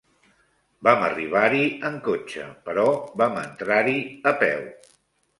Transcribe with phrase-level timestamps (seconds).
[0.85, 2.85] Vam arribar-hi en cotxe, però
[3.23, 3.95] vam entrar-hi
[4.33, 4.65] a peu.